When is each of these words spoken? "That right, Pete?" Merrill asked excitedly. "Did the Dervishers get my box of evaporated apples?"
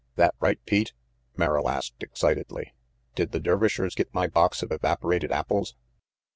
"That 0.15 0.33
right, 0.39 0.57
Pete?" 0.65 0.93
Merrill 1.37 1.69
asked 1.69 2.01
excitedly. 2.01 2.73
"Did 3.13 3.33
the 3.33 3.39
Dervishers 3.39 3.93
get 3.93 4.11
my 4.15 4.25
box 4.25 4.63
of 4.63 4.71
evaporated 4.71 5.31
apples?" 5.31 5.75